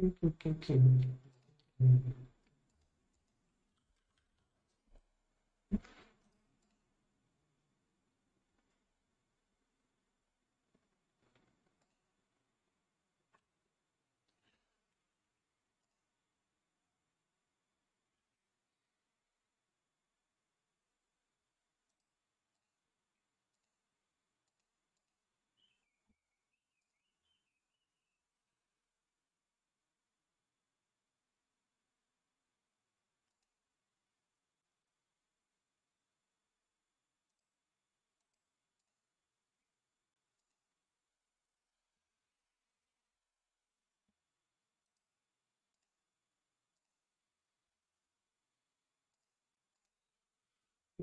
[0.00, 0.90] Thank you.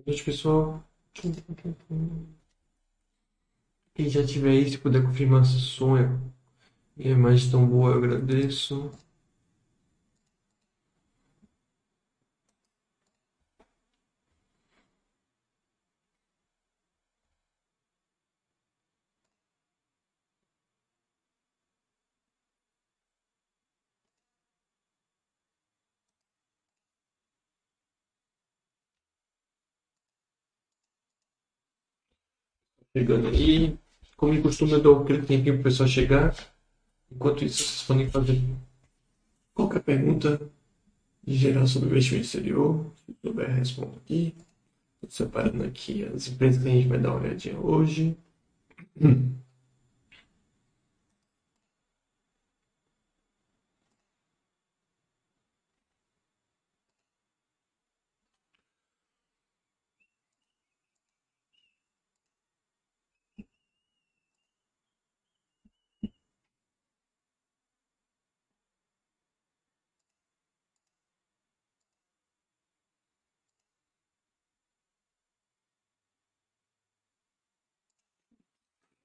[0.05, 0.83] Gente, pessoal.
[3.95, 6.09] Quem já tiver aí, se puder confirmar se o som é,
[6.99, 8.91] é mais tão boa, eu agradeço.
[32.95, 33.77] Chegando aí.
[34.17, 36.35] Como de costume, eu dou aquele tempinho para o pessoal chegar.
[37.11, 38.41] Enquanto isso, vocês podem fazer
[39.53, 40.39] qualquer pergunta
[41.23, 42.85] de geral sobre investimento exterior.
[43.05, 44.35] Se souber, respondo aqui.
[45.01, 48.15] Estou separando aqui as empresas que a gente vai dar uma olhadinha hoje.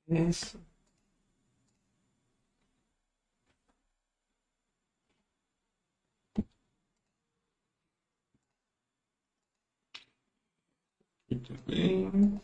[0.08, 0.58] Essa.
[11.30, 12.40] Muito bem.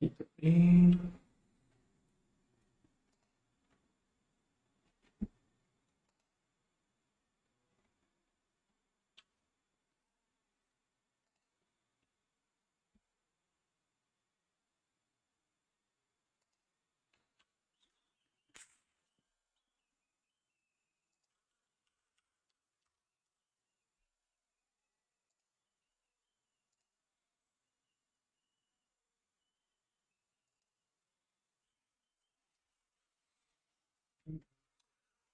[0.00, 0.10] Aqui
[0.40, 1.17] também.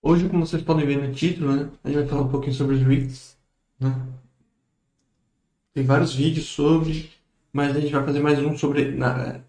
[0.07, 2.77] Hoje, como vocês podem ver no título, né, a gente vai falar um pouquinho sobre
[2.77, 3.39] os REITs.
[3.81, 3.89] Né?
[5.73, 7.11] Tem vários vídeos sobre,
[7.51, 8.93] mas a gente vai fazer mais um sobre.
[8.93, 9.41] Na,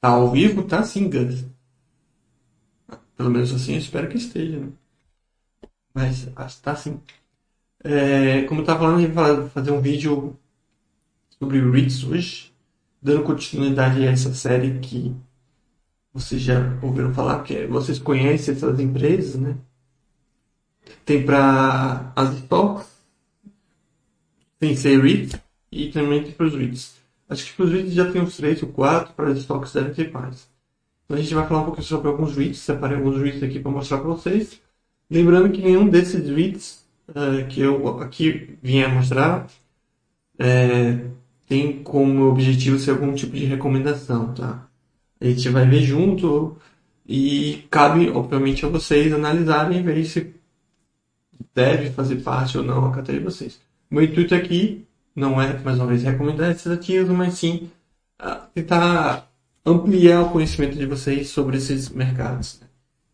[0.00, 0.62] tá ao vivo?
[0.62, 1.44] Tá sim, Gus.
[3.16, 4.60] Pelo menos assim eu espero que esteja.
[4.60, 4.72] Né?
[5.92, 7.00] Mas tá sim.
[7.82, 10.38] É, como eu estava falando, a gente vai fazer um vídeo
[11.30, 12.54] sobre REITs hoje,
[13.02, 15.16] dando continuidade a essa série que
[16.20, 19.56] vocês já ouviram falar, que vocês conhecem essas empresas, né?
[21.04, 22.86] Tem para as stocks,
[24.58, 25.40] tem ser REIT
[25.70, 26.96] e também tem para os REITs.
[27.28, 29.92] Acho que para os REITs já tem uns 3 ou 4, para as stocks devem
[29.92, 30.48] ter mais.
[31.04, 33.70] Então a gente vai falar um pouquinho sobre alguns REITs, separei alguns REITs aqui para
[33.70, 34.60] mostrar para vocês.
[35.10, 39.46] Lembrando que nenhum desses REITs uh, que eu aqui vim a mostrar
[40.38, 41.06] é,
[41.46, 44.65] tem como objetivo ser algum tipo de recomendação, tá?
[45.20, 46.56] A gente vai ver junto
[47.08, 50.34] e cabe, obviamente, a vocês analisarem e ver se
[51.54, 53.60] deve fazer parte ou não a carteira de vocês.
[53.90, 54.84] Meu intuito aqui
[55.14, 57.70] não é, mais uma vez, recomendar esses ativos, mas sim
[58.20, 59.30] uh, tentar
[59.64, 62.60] ampliar o conhecimento de vocês sobre esses mercados.
[62.60, 62.66] Né?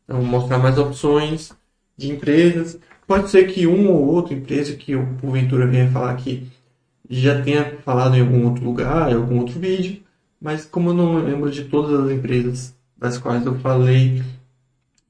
[0.04, 1.52] Então, mostrar mais opções
[1.96, 2.78] de empresas.
[3.06, 6.48] Pode ser que uma ou outra empresa que eu, porventura, venha falar aqui
[7.08, 10.01] já tenha falado em algum outro lugar, em algum outro vídeo,
[10.42, 14.22] mas como eu não lembro de todas as empresas das quais eu falei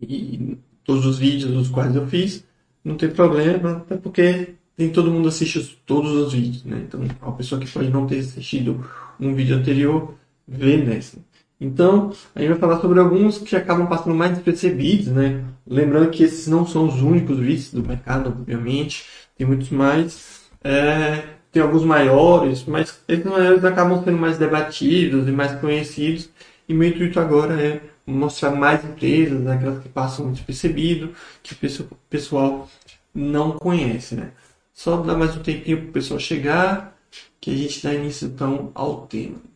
[0.00, 2.44] e todos os vídeos dos quais eu fiz,
[2.84, 6.84] não tem problema, até porque nem todo mundo assiste todos os vídeos, né?
[6.86, 8.84] Então, a pessoa que pode não ter assistido
[9.18, 10.14] um vídeo anterior,
[10.46, 11.18] vê nessa.
[11.60, 15.44] Então, a gente vai falar sobre alguns que acabam passando mais despercebidos, né?
[15.66, 19.04] Lembrando que esses não são os únicos vídeos do mercado, obviamente,
[19.36, 20.42] tem muitos mais.
[20.64, 26.30] É, tem alguns maiores, mas esses maiores acabam sendo mais debatidos e mais conhecidos.
[26.68, 32.68] E meu intuito agora é mostrar mais empresas, aquelas que passam despercebido, que o pessoal
[33.14, 34.32] não conhece, né?
[34.72, 36.96] Só dar mais um tempinho para o pessoal chegar,
[37.40, 39.51] que a gente dá início então ao tema.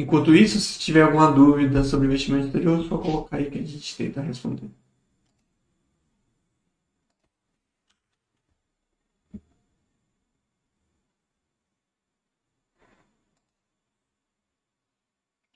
[0.00, 3.96] Enquanto isso, se tiver alguma dúvida sobre investimento exterior, só colocar aí que a gente
[3.96, 4.70] tenta responder.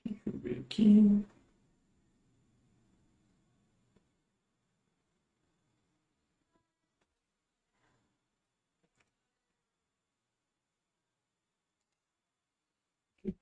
[0.03, 1.25] Deixa eu ver aqui.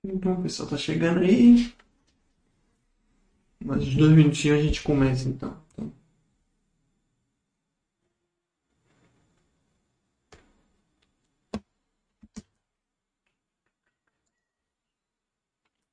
[0.03, 1.73] Então, o pessoal tá chegando aí.
[3.63, 5.57] Mais dois minutinhos a gente começa então.
[5.73, 5.91] então.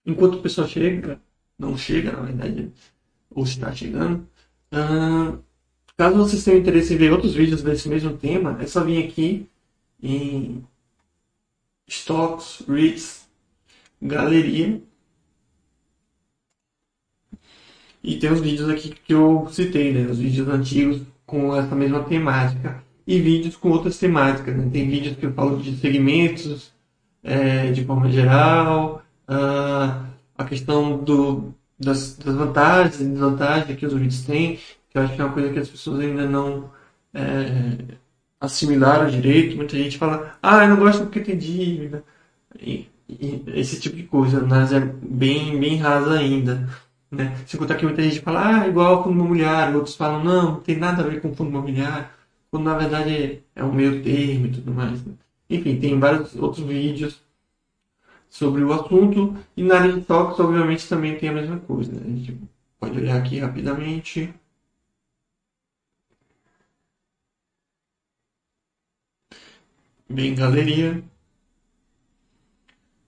[0.04, 1.20] Enquanto o pessoal chega,
[1.58, 2.72] não chega na verdade,
[3.30, 4.28] ou está chegando,
[4.72, 5.42] uh,
[5.96, 9.48] caso vocês tenham interesse em ver outros vídeos desse mesmo tema, é só vir aqui
[10.02, 10.64] em
[11.86, 13.29] Stocks, REITs,
[14.00, 14.80] galeria.
[18.02, 20.10] E tem os vídeos aqui que eu citei, né?
[20.10, 22.82] Os vídeos antigos com essa mesma temática.
[23.06, 24.56] E vídeos com outras temáticas.
[24.56, 24.68] Né?
[24.72, 26.72] Tem vídeos que eu falo de segmentos,
[27.22, 29.02] é, de forma geral,
[30.36, 34.58] a questão do, das, das, vantagens e desvantagens que os vídeos têm,
[34.88, 36.70] que eu acho que é uma coisa que as pessoas ainda não
[37.14, 37.96] é,
[38.40, 39.56] assimilaram direito.
[39.56, 42.02] Muita gente fala, ah, eu não gosto porque tem dívida.
[42.58, 42.88] E,
[43.54, 46.68] esse tipo de coisa, mas é bem, bem rasa ainda.
[47.10, 47.36] Né?
[47.46, 50.76] Se contar que muita gente fala, ah, igual fundo imobiliário, outros falam, não, não tem
[50.76, 52.08] nada a ver com fundo imobiliário,
[52.50, 55.04] quando na verdade é um meio termo e tudo mais.
[55.04, 55.14] Né?
[55.48, 57.20] Enfim, tem vários outros vídeos
[58.30, 61.92] sobre o assunto, e na área de toques, obviamente, também tem a mesma coisa.
[61.92, 62.00] Né?
[62.04, 62.38] A gente
[62.78, 64.32] pode olhar aqui rapidamente.
[70.08, 71.02] Bem, galeria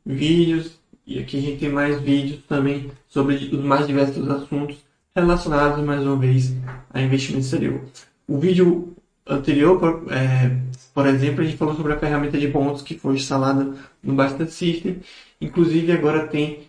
[0.05, 4.79] vídeos, e aqui a gente tem mais vídeos também sobre os mais diversos assuntos
[5.15, 6.55] relacionados, mais uma vez,
[6.91, 7.81] a investimento exterior.
[8.27, 8.95] O vídeo
[9.27, 10.57] anterior, por, é,
[10.95, 14.47] por exemplo, a gente falou sobre a ferramenta de pontos que foi instalada no Basta
[14.47, 15.01] System.
[15.41, 16.69] Inclusive, agora tem,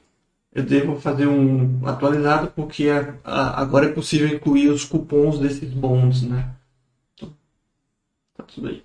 [0.53, 5.71] eu devo fazer um atualizado, porque a, a, agora é possível incluir os cupons desses
[5.71, 6.49] bons, né?
[7.15, 7.33] Então,
[8.35, 8.83] tá tudo aí.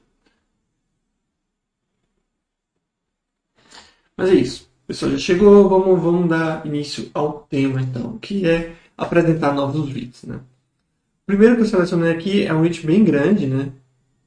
[4.18, 4.68] Mas é isso.
[4.84, 9.88] O pessoal já chegou, vamos, vamos dar início ao tema então, que é apresentar novos
[9.88, 10.24] vídeos.
[10.24, 10.34] Né?
[10.34, 13.70] O primeiro que eu selecionei aqui é um vídeo bem grande, né?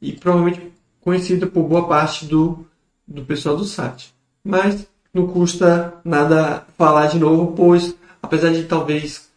[0.02, 0.72] E provavelmente
[1.02, 2.66] conhecido por boa parte do,
[3.06, 4.14] do pessoal do site.
[4.42, 9.30] Mas não custa nada falar de novo, pois apesar de talvez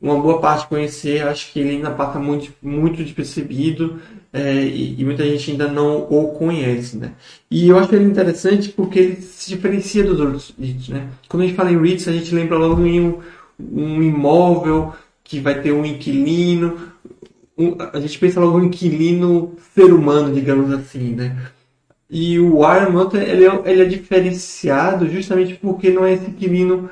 [0.00, 3.98] uma boa parte conhecer, acho que ele ainda passa muito, muito despercebido
[4.36, 7.12] é, e, e, muita gente ainda não o conhece, né?
[7.50, 11.08] E eu acho ele interessante porque ele se diferencia dos outros REITs, né?
[11.26, 13.18] Quando a gente fala em REITs, a gente lembra logo em um,
[13.58, 14.92] um imóvel
[15.24, 16.76] que vai ter um inquilino,
[17.56, 21.34] um, a gente pensa logo em inquilino ser humano, digamos assim, né?
[22.10, 26.90] E o Iron Mountain, ele é, ele é diferenciado justamente porque não é esse inquilino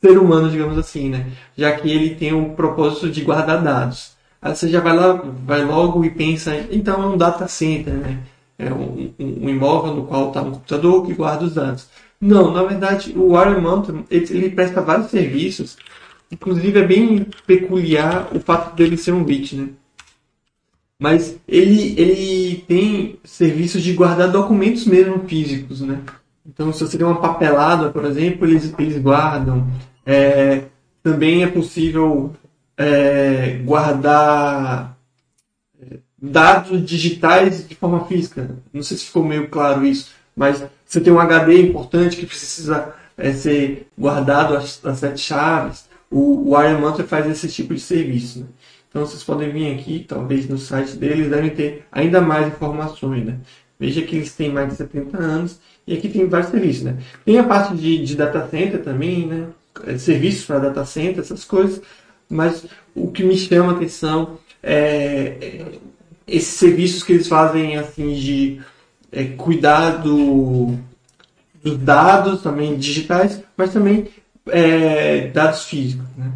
[0.00, 1.26] ser humano, digamos assim, né?
[1.56, 4.15] Já que ele tem o propósito de guardar dados.
[4.40, 5.12] Aí você já vai lá,
[5.44, 8.18] vai logo e pensa, então é um data center, né?
[8.58, 11.88] É um, um imóvel no qual está um computador que guarda os dados.
[12.20, 15.76] Não, na verdade, o Iron Mountain, ele, ele, presta vários serviços.
[16.30, 19.68] Inclusive, é bem peculiar o fato dele ser um bit, né?
[20.98, 26.00] Mas ele, ele tem serviços de guardar documentos mesmo físicos, né?
[26.46, 29.66] Então, se você tem uma papelada, por exemplo, eles, eles guardam.
[30.06, 30.62] É,
[31.02, 32.32] também é possível
[32.76, 34.96] é, guardar
[35.80, 38.50] é, dados digitais de forma física.
[38.72, 42.94] Não sei se ficou meio claro isso, mas você tem um HD importante que precisa
[43.16, 45.86] é, ser guardado as, as sete chaves.
[46.10, 48.40] O, o Iron Mantra faz esse tipo de serviço.
[48.40, 48.46] Né?
[48.88, 53.24] Então vocês podem vir aqui, talvez no site deles devem ter ainda mais informações.
[53.24, 53.38] Né?
[53.78, 56.96] Veja que eles têm mais de 70 anos e aqui tem vários serviços, né?
[57.24, 59.48] Tem a parte de, de data center também, né?
[59.84, 61.82] É, serviços para data center, essas coisas.
[62.28, 65.64] Mas o que me chama a atenção é
[66.26, 68.60] esses serviços que eles fazem assim de
[69.12, 70.76] é, cuidar do,
[71.62, 74.08] dos dados também digitais, mas também
[74.48, 76.06] é, dados físicos.
[76.16, 76.32] Né?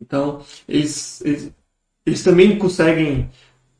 [0.00, 1.52] Então, eles, eles,
[2.04, 3.28] eles também conseguem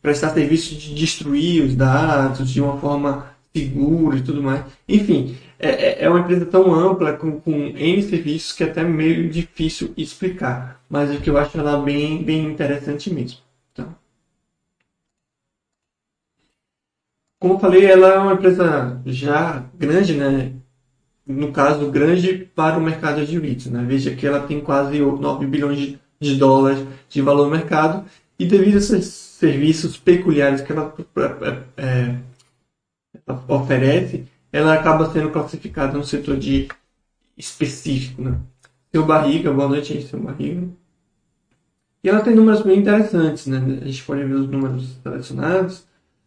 [0.02, 4.64] prestar serviço de destruir os dados de uma forma segura e tudo mais.
[4.88, 8.82] Enfim, é, é, é uma empresa tão ampla, com, com N serviços, que é até
[8.84, 10.82] meio difícil explicar.
[10.88, 13.38] Mas o que eu acho ela bem, bem interessante mesmo.
[13.74, 13.88] Tá?
[17.40, 20.52] Como eu falei, ela é uma empresa já grande, né?
[21.26, 23.66] No caso, grande para o mercado de REITs.
[23.66, 23.84] Né?
[23.86, 28.04] Veja que ela tem quase 9 bilhões de, de dólares de valor mercado.
[28.38, 30.94] E devido a esses serviços peculiares que ela,
[31.76, 32.16] é, é
[33.48, 36.68] oferece, ela acaba sendo classificada no setor de
[37.36, 38.22] específico.
[38.22, 38.38] Né?
[38.92, 40.68] Seu Barriga, boa noite aí, seu Barriga.
[42.02, 43.58] E ela tem números bem interessantes, né?
[43.82, 45.86] A gente pode ver os números selecionados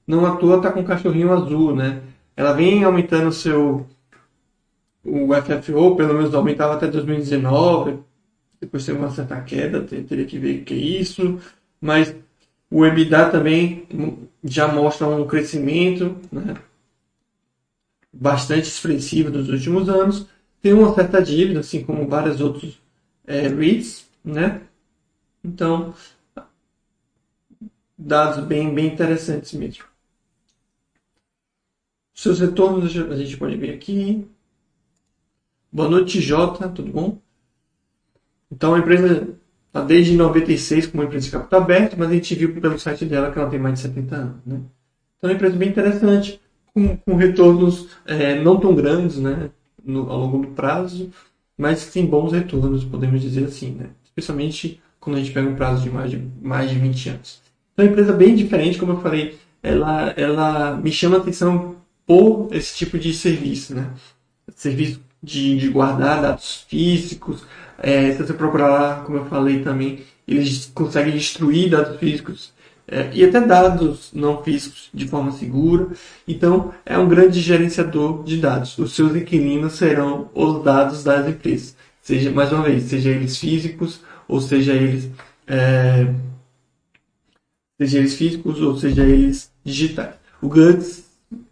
[0.10, 2.02] não à toa está com um cachorrinho azul, né?
[2.36, 3.86] Ela vem aumentando seu
[5.06, 8.00] o FFO, pelo menos aumentava até 2019,
[8.60, 11.40] depois teve uma certa queda, teria que ver o que é isso,
[11.80, 12.14] mas
[12.72, 13.88] o EBITDA também
[14.44, 16.56] já mostra um crescimento né?
[18.12, 20.26] Bastante expressivo dos últimos anos,
[20.62, 22.82] tem uma certa dívida, assim como vários outros
[23.26, 24.62] é, REITs, né?
[25.44, 25.94] Então,
[27.98, 29.84] dados bem, bem interessantes mesmo.
[32.14, 34.28] Seus retornos a gente pode ver aqui.
[35.72, 37.18] Boa noite, Jota, tudo bom?
[38.52, 39.38] Então a empresa
[39.68, 43.32] está desde 96 como empresa de capital aberto, mas a gente viu pelo site dela
[43.32, 44.46] que ela tem mais de 70 anos.
[44.46, 44.62] Né?
[45.18, 46.42] Então é uma empresa bem interessante,
[46.74, 49.50] com, com retornos é, não tão grandes né,
[49.84, 51.10] no, ao longo do prazo,
[51.58, 53.88] mas que tem bons retornos, podemos dizer assim, né?
[54.04, 57.42] especialmente quando a gente pega um prazo de mais de, mais de 20 anos.
[57.74, 61.76] Então é uma empresa bem diferente, como eu falei, ela, ela me chama a atenção
[62.06, 63.92] por esse tipo de serviço, né?
[64.56, 67.44] Serviço de, de guardar dados físicos.
[67.78, 72.54] É, se você procurar lá, como eu falei também, eles conseguem destruir dados físicos
[72.90, 75.90] é, e até dados não físicos de forma segura.
[76.28, 78.78] Então, é um grande gerenciador de dados.
[78.78, 81.76] Os seus inquilinos serão os dados das empresas.
[82.02, 85.10] Seja, mais uma vez, seja eles físicos ou seja eles
[85.48, 86.14] é,
[87.80, 90.16] seja eles físicos ou seja eles digitais.
[90.42, 91.10] O Guts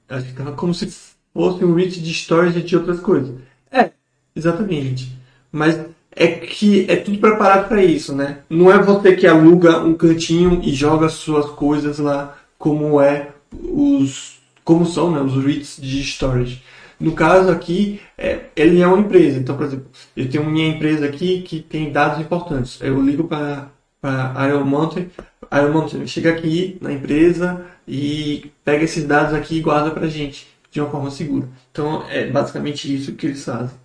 [0.10, 0.89] Acho que tava como se
[1.34, 3.36] fosse um reach de storage de outras coisas.
[3.70, 3.91] É,
[4.36, 5.12] exatamente.
[5.51, 5.77] Mas
[6.17, 8.39] é que é tudo preparado para isso, né?
[8.50, 14.38] Não é você que aluga um cantinho e joga suas coisas lá como é os
[14.63, 16.62] como são, né, os REITs de storage.
[17.00, 19.39] No caso aqui, é, ele é uma empresa.
[19.39, 22.77] Então, por exemplo, eu tenho minha empresa aqui que tem dados importantes.
[22.81, 23.69] Eu ligo para
[24.03, 25.09] a Iron Mountain,
[25.53, 30.47] Iron Mountain chega aqui na empresa, e pega esses dados aqui e guarda para gente
[30.69, 31.47] de uma forma segura.
[31.71, 33.77] Então é basicamente isso que eles fazem.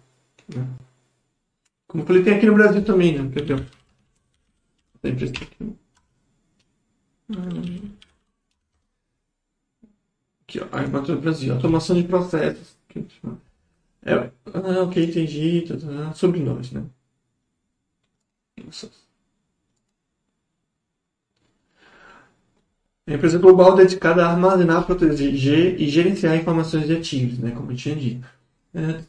[0.54, 0.64] Né?
[1.92, 3.30] Como eu falei, tem aqui no Brasil também, né?
[3.30, 3.66] Quer ver?
[5.04, 5.46] Aqui.
[10.42, 10.66] Aqui, ó.
[10.72, 11.52] Aí no Brasil.
[11.52, 12.78] Automação de processos.
[14.02, 15.66] É, ah, ok, entendi.
[15.68, 16.82] Tá, tá, sobre nós, né?
[18.64, 18.88] Nossa.
[23.06, 27.76] É empresa global dedicada a armazenar, proteger e gerenciar informações de ativos, né, como eu
[27.76, 28.26] tinha dito.
[28.72, 29.02] É...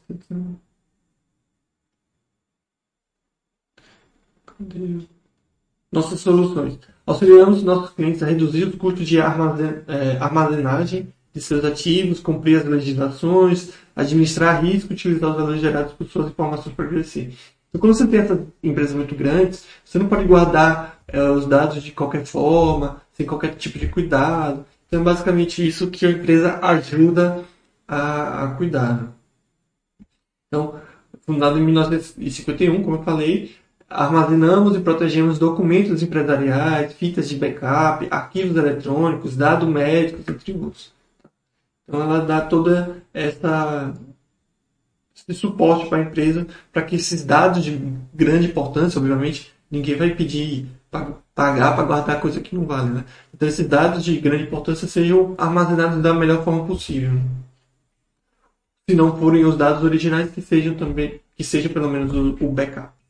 [5.92, 6.80] Nossas soluções.
[7.06, 12.66] Auxiliamos nossos clientes a reduzir os custos de é, armazenagem de seus ativos, cumprir as
[12.66, 17.34] legislações, administrar risco utilizar os valores gerados por suas informações para crescer.
[17.70, 21.82] Então, quando você tem essas empresas muito grandes, você não pode guardar é, os dados
[21.82, 24.66] de qualquer forma, sem qualquer tipo de cuidado.
[24.88, 27.44] Então é basicamente isso que a empresa ajuda
[27.88, 29.12] a, a cuidar.
[30.48, 30.80] Então,
[31.26, 33.56] fundado em 1951, como eu falei,
[33.94, 40.92] armazenamos e protegemos documentos empresariais, fitas de backup, arquivos eletrônicos, dados médicos e tributos.
[41.88, 43.94] Então ela dá toda essa
[45.16, 47.78] esse suporte para a empresa para que esses dados de
[48.14, 50.68] grande importância, obviamente, ninguém vai pedir
[51.34, 53.06] pagar para guardar coisa que não vale, né?
[53.34, 57.20] Então esses dados de grande importância sejam armazenados da melhor forma possível.
[58.90, 63.03] Se não forem os dados originais, que sejam também, que seja pelo menos o, backup?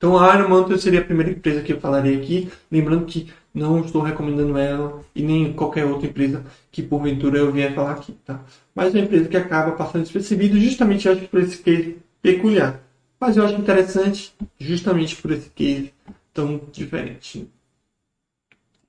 [0.00, 3.80] Então a Iron Mountain seria a primeira empresa que eu falaria aqui, lembrando que não
[3.80, 6.42] estou recomendando ela e nem qualquer outra empresa
[6.72, 8.42] que porventura eu vier falar aqui, tá?
[8.74, 12.80] Mas é uma empresa que acaba passando despercebido justamente acho por esse case peculiar,
[13.20, 15.92] Mas eu acho interessante justamente por esse case
[16.32, 17.46] tão diferente.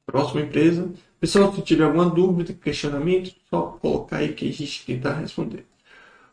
[0.05, 0.89] Próxima empresa.
[1.19, 5.65] Pessoal, se tiver alguma dúvida, questionamento, só colocar aí que a gente tentar responder.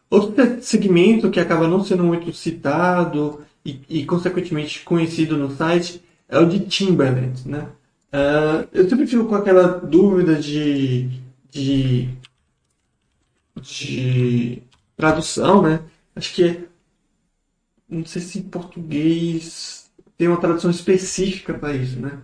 [0.09, 6.39] Outro segmento que acaba não sendo muito citado e, e consequentemente conhecido no site é
[6.39, 7.71] o de Timberland, né?
[8.13, 11.21] Uh, eu sempre fico com aquela dúvida de,
[11.51, 12.09] de,
[13.61, 14.63] de
[14.97, 15.83] tradução, né?
[16.17, 16.65] Acho que é,
[17.89, 22.23] não sei se em português tem uma tradução específica para isso, né?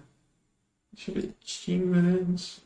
[0.93, 1.35] Deixa eu ver.
[1.41, 2.63] Timberland.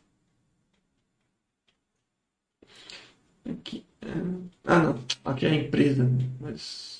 [3.50, 3.85] Aqui.
[4.02, 4.08] É,
[4.64, 5.04] ah, não.
[5.25, 6.08] Aqui é a empresa.
[6.40, 6.98] Mas.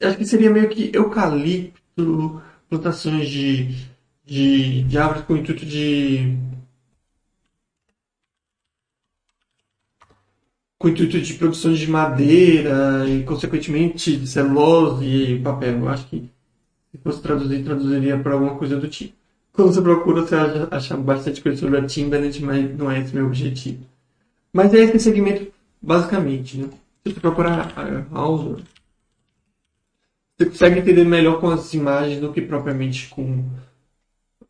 [0.00, 3.74] Acho que seria meio que eucalipto, plantações de,
[4.24, 6.36] de, de árvores com o intuito de.
[10.78, 15.78] com o intuito de produção de madeira e, consequentemente, de celulose e papel.
[15.80, 16.30] Eu acho que
[16.92, 19.14] se fosse traduzir, traduziria para alguma coisa do tipo.
[19.52, 20.36] Quando você procura, você
[20.70, 23.84] acha, bastante coisa sobre a Timberland, mas não é esse meu objetivo.
[24.52, 25.52] Mas é esse segmento,
[25.82, 26.68] basicamente, né?
[27.04, 27.74] Se você procurar
[28.12, 28.62] House,
[30.38, 33.44] você consegue entender melhor com as imagens do que propriamente com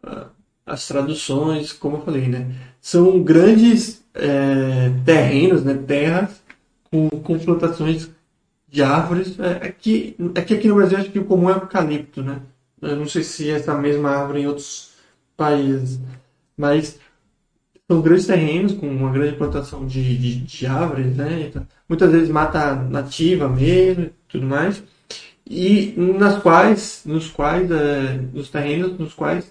[0.05, 0.27] uh,
[0.67, 2.55] as traduções, como eu falei, né?
[2.79, 5.75] São grandes é, terrenos, né?
[5.75, 6.43] Terras
[6.91, 8.11] com, com plantações
[8.69, 9.39] de árvores.
[9.41, 12.43] É, aqui, é que aqui no Brasil acho que o comum é o eucalipto, né?
[12.83, 14.93] Eu não sei se é essa mesma árvore em outros
[15.37, 15.99] países,
[16.57, 17.01] mas
[17.91, 21.47] são grandes terrenos com uma grande plantação de, de, de árvores, né?
[21.49, 24.83] Então, muitas vezes mata nativa mesmo, tudo mais,
[25.49, 29.51] e nas quais, nos quais, é, nos terrenos nos quais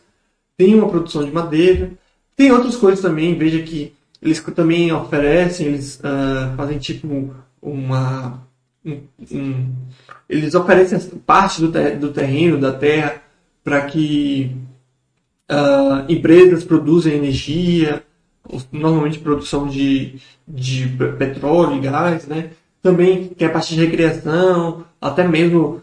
[0.55, 1.91] tem uma produção de madeira,
[2.35, 3.37] tem outras coisas também.
[3.37, 8.41] Veja que eles também oferecem, eles uh, fazem tipo uma
[8.85, 9.73] um, um,
[10.29, 13.21] eles oferecem parte do, ter, do terreno da terra
[13.63, 14.55] para que
[15.51, 18.03] uh, empresas produzem energia,
[18.71, 22.51] normalmente produção de, de petróleo e gás, né?
[22.87, 25.81] Também tem a parte de recreação, até mesmo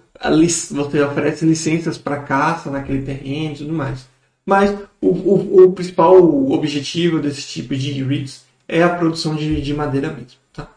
[0.71, 4.09] você oferece licenças para caça naquele terreno e tudo mais.
[4.47, 6.17] Mas o, o, o, principal
[6.51, 10.39] objetivo desse tipo de REITs é a produção de, de madeira mesmo.
[10.51, 10.71] Tá?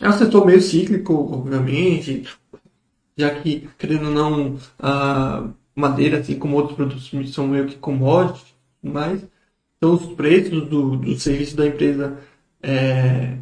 [0.00, 2.26] É um setor meio cíclico, obviamente,
[3.18, 8.54] já que, querendo ou não, a madeira, assim como outros produtos, são meio que commodities,
[8.82, 9.22] mas
[9.76, 12.18] então os preços do, do serviço da empresa
[12.62, 13.36] é,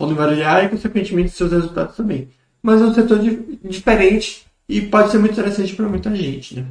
[0.00, 2.30] podem variar e, consequentemente, seus resultados também.
[2.62, 6.66] Mas é um setor de, diferente e pode ser muito interessante para muita gente, né?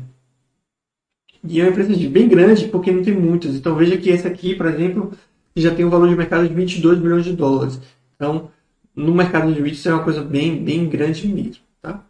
[1.43, 3.53] E é uma empresa bem grande porque não tem muitas.
[3.55, 5.13] Então veja que esse aqui, por exemplo,
[5.55, 7.79] já tem um valor de mercado de 22 bilhões de dólares.
[8.15, 8.51] Então,
[8.95, 12.03] no mercado de REITs é uma coisa bem, bem grande mesmo, tá?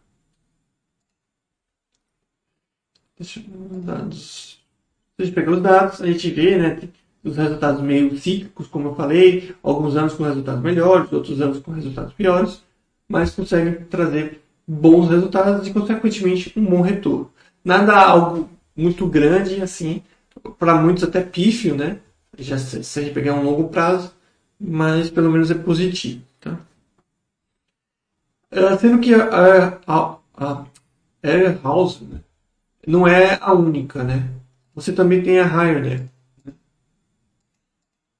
[3.18, 4.60] Deixa eu os dados.
[5.18, 6.80] Se a gente pegar os dados, a gente vê, né,
[7.24, 11.72] os resultados meio cíclicos, como eu falei, alguns anos com resultados melhores, outros anos com
[11.72, 12.64] resultados piores,
[13.08, 17.32] mas conseguem trazer bons resultados e, consequentemente, um bom retorno.
[17.64, 20.02] Nada algo muito grande, assim,
[20.58, 22.00] para muitos até pífio, né?
[22.38, 24.14] Já se, a gente pegar um longo prazo,
[24.60, 26.58] mas pelo menos é positivo, tá?
[28.52, 30.66] Uh, sendo que a, a, a
[31.22, 32.20] Air House né,
[32.88, 34.30] não é a única, né?
[34.74, 36.10] Você também tem a Higher, né?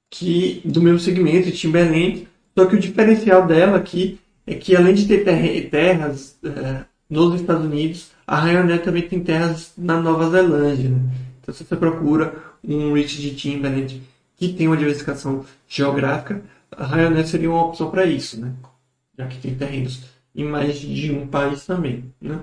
[0.10, 5.08] Que do mesmo segmento, Timberland, só que o diferencial dela aqui é que além de
[5.08, 5.24] ter
[5.70, 10.90] terras uh, nos Estados Unidos, a Ryanair também tem terras na Nova Zelândia.
[10.90, 11.00] Né?
[11.42, 14.02] Então, se você procura um Rich de Timberland
[14.36, 16.42] que tem uma diversificação geográfica,
[16.72, 18.54] a Ryanair seria uma opção para isso, né?
[19.18, 20.04] já que tem terrenos
[20.36, 22.06] em mais de um país também.
[22.22, 22.40] Né?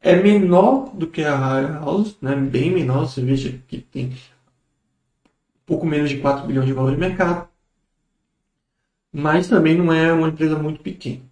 [0.00, 2.34] É menor do que a House, né?
[2.34, 4.12] bem menor, você veja que tem
[5.66, 7.48] pouco menos de 4 bilhões de valor de mercado,
[9.12, 11.22] mas também não é uma empresa muito pequena,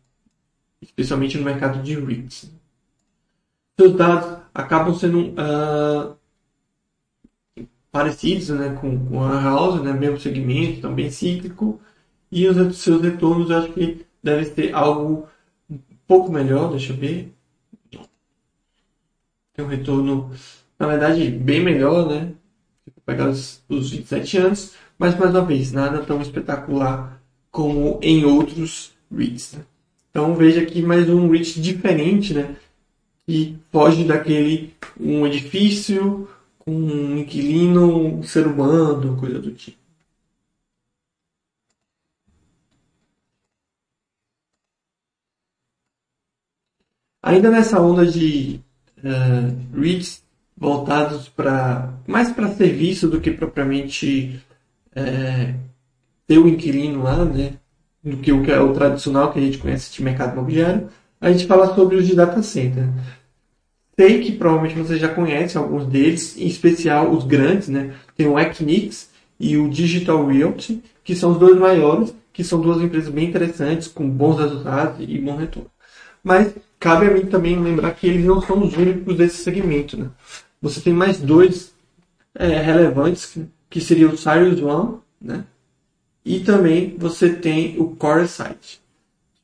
[0.83, 2.51] especialmente no mercado de REITs
[3.77, 6.17] seus dados acabam sendo uh,
[7.91, 11.81] parecidos né, com, com a House, né, mesmo segmento, também cíclico,
[12.31, 15.29] e os seus retornos acho que deve ser algo
[15.69, 17.33] um pouco melhor, deixa eu ver.
[19.53, 20.31] Tem um retorno,
[20.79, 22.35] na verdade, bem melhor, né?
[23.07, 28.93] Pegar os, os 27 anos, mas mais uma vez, nada tão espetacular como em outros
[29.15, 29.53] REITs.
[29.55, 29.65] Né?
[30.11, 32.57] Então veja aqui mais um REIT diferente, né?
[33.27, 39.79] e foge daquele um edifício com um inquilino, um ser humano, coisa do tipo.
[47.23, 48.61] Ainda nessa onda de
[48.99, 50.24] uh, REITs
[50.57, 54.41] voltados para mais para serviço do que propriamente
[54.95, 55.55] é,
[56.27, 57.55] ter o inquilino lá, né?
[58.03, 60.89] Do que o que é o tradicional que a gente conhece de mercado imobiliário,
[61.21, 62.89] a gente fala sobre os de data center.
[63.99, 67.95] Sei que provavelmente você já conhece alguns deles, em especial os grandes, né?
[68.17, 72.83] Tem o Equinix e o Digital Realty, que são os dois maiores, que são duas
[72.83, 75.71] empresas bem interessantes, com bons resultados e bom retorno.
[76.23, 80.09] Mas cabe a mim também lembrar que eles não são os únicos desse segmento, né?
[80.65, 81.75] Você tem mais dois
[82.35, 85.45] é, relevantes, que seria o Sirius One, né?
[86.25, 88.81] E também você tem o Core Site.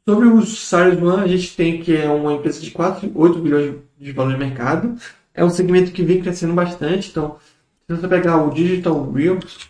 [0.09, 3.77] Sobre o Sirius One, a gente tem que é uma empresa de 4, 8 bilhões
[3.99, 4.99] de valor de mercado.
[5.35, 7.11] É um segmento que vem crescendo bastante.
[7.11, 7.39] Então,
[7.87, 9.69] se você pegar o Digital Realty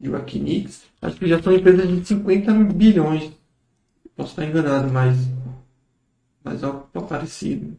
[0.00, 3.30] e o Akinix, acho que já são empresas de 50 bilhões.
[4.16, 5.16] Posso estar enganado, mas,
[6.42, 7.76] mas é algo parecido.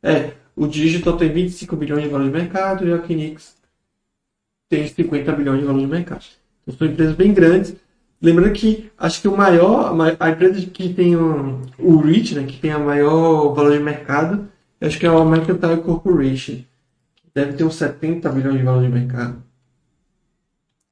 [0.00, 3.56] É, o Digital tem 25 bilhões de valor de mercado e a Kinix
[4.68, 6.24] tem 50 bilhões de valor de mercado.
[6.62, 7.74] Então, são empresas bem grandes.
[8.20, 12.58] Lembrando que acho que o maior, a empresa que tem o, o REIT, né, que
[12.58, 14.48] tem a maior valor de mercado,
[14.80, 16.62] acho que é a Mercantile Corporation.
[17.34, 19.42] Deve ter uns 70 bilhões de valor de mercado.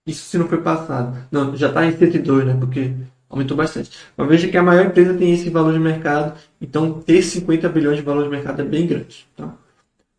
[0.06, 1.16] Isso se não foi passado.
[1.30, 2.56] Não, já está em 102, né?
[2.58, 2.92] Porque
[3.30, 3.90] aumentou bastante.
[4.16, 7.96] Mas veja que a maior empresa tem esse valor de mercado, então ter 50 bilhões
[7.96, 9.26] de valor de mercado é bem grande.
[9.36, 9.54] Tá?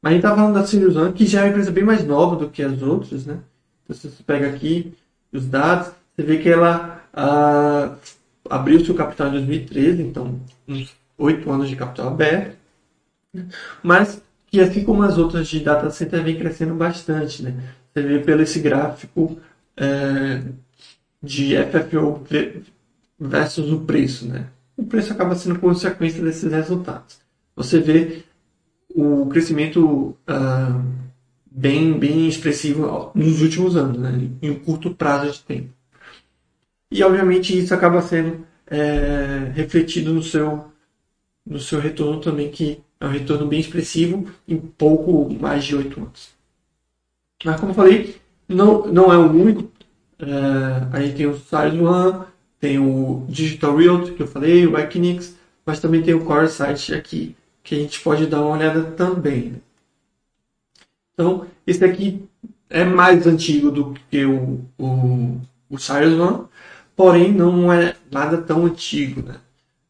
[0.01, 2.37] Mas a gente está falando da Sirius que já é uma empresa bem mais nova
[2.37, 3.39] do que as outras, né?
[3.83, 4.93] Então, se você pega aqui
[5.31, 7.95] os dados, você vê que ela ah,
[8.49, 12.57] abriu seu capital em 2013, então uns 8 anos de capital aberto,
[13.83, 17.53] mas que assim como as outras de data center vem crescendo bastante, né?
[17.93, 19.37] Você vê pelo esse gráfico
[19.77, 20.41] é,
[21.21, 22.23] de FFO
[23.21, 24.47] versus o preço, né?
[24.75, 27.19] O preço acaba sendo consequência desses resultados.
[27.55, 28.23] Você vê
[28.95, 30.83] o crescimento uh,
[31.45, 34.29] bem, bem expressivo nos últimos anos, né?
[34.41, 35.69] em um curto prazo de tempo.
[36.89, 40.65] E, obviamente, isso acaba sendo é, refletido no seu,
[41.45, 45.99] no seu retorno também, que é um retorno bem expressivo em pouco mais de oito
[45.99, 46.29] anos.
[47.45, 48.15] Mas, como eu falei,
[48.47, 49.71] não, não é o único.
[50.19, 52.25] É, tem o Size One,
[52.61, 56.93] tem o Digital Realty, que eu falei, o Equinix, mas também tem o Core Site
[56.93, 59.49] aqui, que a gente pode dar uma olhada também.
[59.49, 59.59] Né?
[61.11, 62.23] Então, esse aqui
[62.69, 66.45] é mais antigo do que o, o, o Cyrus One,
[66.95, 69.23] porém não é nada tão antigo.
[69.23, 69.37] Né?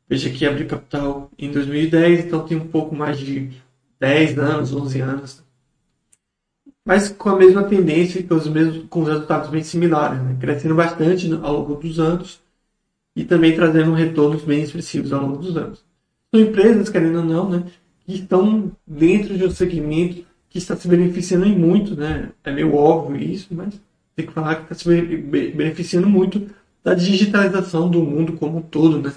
[0.07, 3.51] Veja que abriu capital em 2010, então tem um pouco mais de
[3.99, 5.43] 10 anos, 11 anos.
[6.85, 10.37] Mas com a mesma tendência, com os, mesmos, com os resultados bem similares, né?
[10.39, 12.39] crescendo bastante ao longo dos anos
[13.15, 15.83] e também trazendo retornos bem expressivos ao longo dos anos.
[16.33, 17.63] São empresas, querendo ou não, né,
[18.05, 22.29] que estão dentro de um segmento que está se beneficiando em muito, né?
[22.43, 23.79] É meio óbvio isso, mas
[24.15, 25.07] tem que falar que está se
[25.55, 26.49] beneficiando muito
[26.83, 29.13] da digitalização do mundo como um todo, né?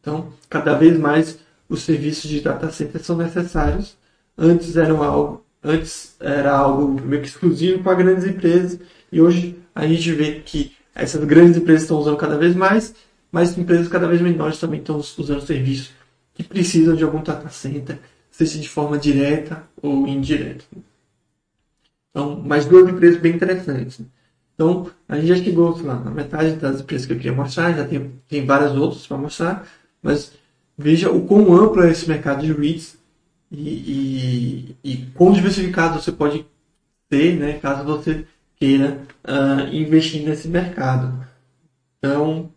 [0.00, 3.96] Então, cada vez mais os serviços de data center são necessários.
[4.36, 8.78] Antes eram algo, antes era algo meio que exclusivo para grandes empresas
[9.12, 12.94] e hoje a gente vê que essas grandes empresas estão usando cada vez mais
[13.30, 15.92] mas empresas cada vez menores também estão usando serviços
[16.34, 17.98] que precisam de algum data center,
[18.30, 20.64] seja de forma direta ou indireta.
[22.10, 24.00] Então, mais duas empresas bem interessantes.
[24.54, 27.84] Então, a gente já chegou lá, na metade das empresas que eu queria mostrar, já
[27.84, 29.68] tem, tem várias outras para mostrar,
[30.02, 30.32] mas
[30.76, 32.96] veja o quão amplo é esse mercado de REITs
[33.50, 36.44] e, e, e quão diversificado você pode
[37.08, 41.24] ter, né, caso você queira uh, investir nesse mercado.
[41.98, 42.50] Então,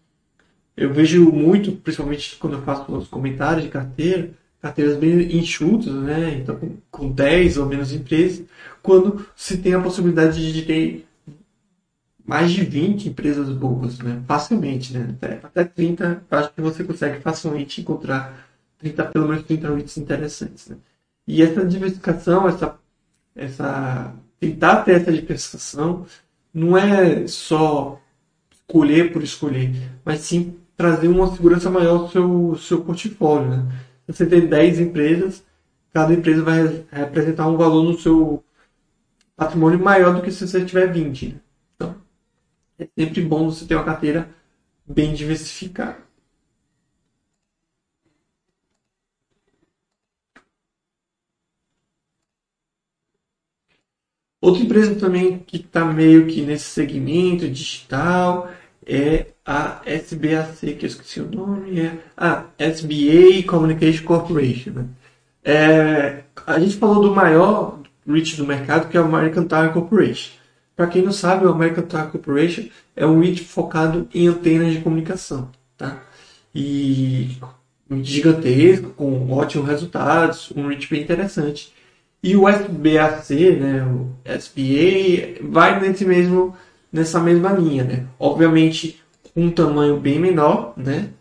[0.82, 6.40] eu vejo muito, principalmente quando eu faço os comentários de carteira, carteiras bem enxutas, né?
[6.40, 8.44] Então, com, com 10 ou menos empresas,
[8.82, 11.08] quando se tem a possibilidade de ter
[12.26, 14.24] mais de 20 empresas boas, né?
[14.28, 15.16] Facilmente, né?
[15.22, 18.48] Até, até 30, acho que você consegue facilmente encontrar
[18.80, 20.78] 30, pelo menos 30 REITs interessantes, né?
[21.28, 22.76] E essa diversificação, essa,
[23.36, 26.08] essa tentar ter essa diversificação,
[26.52, 28.02] não é só
[28.52, 29.72] escolher por escolher,
[30.04, 33.50] mas sim trazer uma segurança maior ao seu, seu portfólio.
[33.50, 33.72] Né?
[34.08, 35.46] Você tem 10 empresas,
[35.94, 38.44] cada empresa vai representar um valor no seu
[39.36, 41.28] patrimônio maior do que se você tiver 20.
[41.28, 41.36] Né?
[41.76, 41.96] Então,
[42.80, 44.28] é sempre bom você ter uma carteira
[44.84, 46.00] bem diversificada.
[54.42, 58.50] Outra empresa também que está meio que nesse segmento digital
[58.86, 64.72] é a SBAC, que eu esqueci o nome, é a SBA Communication Corporation.
[64.72, 64.86] Né?
[65.44, 70.32] É, a gente falou do maior REIT do mercado, que é o American Tower Corporation.
[70.76, 72.64] Para quem não sabe, o American Tower Corporation
[72.96, 75.50] é um REIT focado em antenas de comunicação.
[75.78, 76.02] Tá?
[76.54, 77.38] E
[78.02, 81.74] gigantesco, com ótimos resultados, um REIT bem interessante.
[82.24, 86.56] E o SBAC, né, o SBA, vai nesse mesmo,
[86.92, 87.84] nessa mesma linha.
[87.84, 88.08] Né?
[88.20, 89.02] Obviamente,
[89.36, 91.12] um tamanho bem menor, né?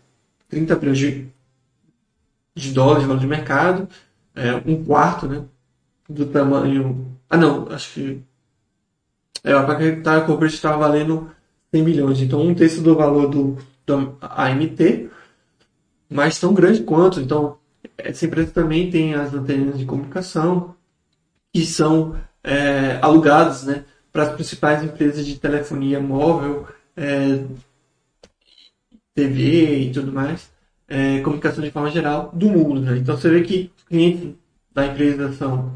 [0.49, 1.27] 30 bilhões de,
[2.53, 3.87] de dólares de valor de mercado,
[4.35, 5.43] é, um quarto né,
[6.09, 7.17] do tamanho.
[7.29, 8.21] Ah, não, acho que.
[9.43, 11.31] É, a Pacatar Corporate estava valendo
[11.73, 13.57] 100 milhões, então um terço do valor do,
[13.87, 15.09] do AMT,
[16.09, 17.19] mas tão grande quanto.
[17.19, 17.57] Então,
[17.97, 20.75] essa empresa também tem as antenas de comunicação
[21.53, 27.43] que são é, alugadas né, para as principais empresas de telefonia móvel, é,
[29.13, 30.51] TV e tudo mais,
[30.87, 32.81] é, comunicação de forma geral do mundo.
[32.81, 32.97] Né?
[32.97, 34.35] Então você vê que clientes
[34.73, 35.73] da empresa são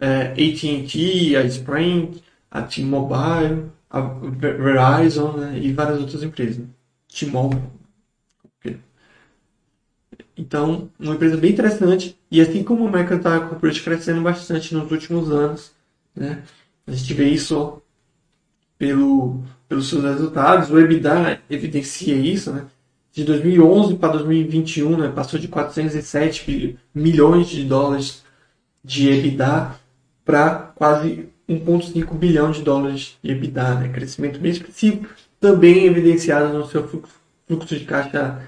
[0.00, 5.58] é, AT&T, a Sprint, a T-Mobile, a Verizon né?
[5.58, 6.64] e várias outras empresas.
[7.08, 7.62] T-Mobile.
[10.36, 12.18] Então, uma empresa bem interessante.
[12.30, 15.72] E assim como o Mercantile tá Corporate crescendo bastante nos últimos anos,
[16.14, 16.42] né?
[16.86, 17.80] A gente vê isso
[18.78, 20.70] pelo, pelos seus resultados.
[20.70, 22.52] O EBITDA evidencia isso.
[22.52, 22.64] Né?
[23.12, 25.12] De 2011 para 2021, né?
[25.14, 28.22] passou de 407 milhões de dólares
[28.82, 29.74] de EBITDA
[30.24, 33.74] para quase 1,5 bilhão de dólares de EBITDA.
[33.76, 33.88] Né?
[33.88, 35.06] Crescimento bem expressivo,
[35.40, 38.40] também evidenciado no seu fluxo, de caixa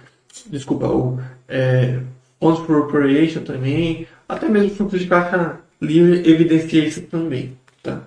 [0.47, 1.19] desculpa, o
[1.49, 2.01] é,
[2.41, 7.57] Funds for Operation também, até mesmo o fluxo de caixa livre evidencia isso também.
[7.83, 8.03] Tá?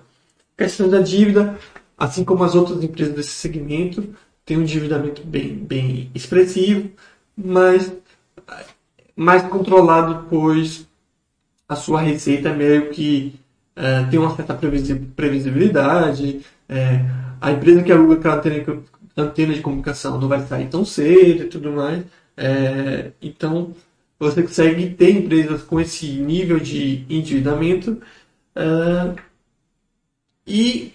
[0.60, 1.58] Questão da dívida,
[1.96, 6.90] assim como as outras empresas desse segmento, tem um endividamento bem, bem expressivo,
[7.34, 7.90] mas
[9.16, 10.86] mais controlado, pois
[11.66, 13.40] a sua receita é meio que
[13.74, 17.06] é, tem uma certa previsibilidade, é,
[17.40, 18.82] a empresa que aluga aquela antena,
[19.16, 22.04] antena de comunicação não vai sair tão cedo e tudo mais,
[22.36, 23.74] é, então,
[24.18, 27.98] você consegue ter empresas com esse nível de endividamento
[28.54, 29.29] é,
[30.50, 30.92] e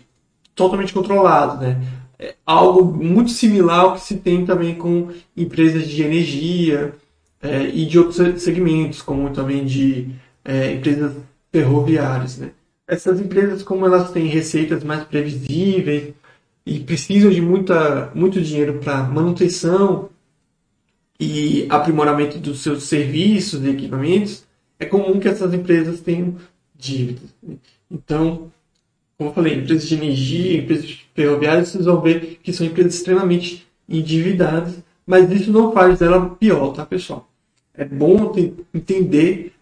[0.53, 1.81] totalmente controlado, né?
[2.19, 6.93] É algo muito similar ao que se tem também com empresas de energia
[7.41, 10.09] é, e de outros segmentos, como também de
[10.43, 11.15] é, empresas
[11.51, 12.51] ferroviárias, né?
[12.87, 16.13] Essas empresas, como elas têm receitas mais previsíveis
[16.65, 20.09] e precisam de muita, muito dinheiro para manutenção
[21.19, 24.45] e aprimoramento dos seus serviços e equipamentos,
[24.79, 26.35] é comum que essas empresas tenham
[26.77, 27.33] dívidas.
[27.89, 28.51] Então,
[29.17, 33.65] como eu falei, empresas de energia, empresas ferroviárias, vocês vão ver que são empresas extremamente
[33.87, 37.29] endividadas, mas isso não faz dela pior, tá, pessoal?
[37.73, 38.33] É bom
[38.73, 39.53] entender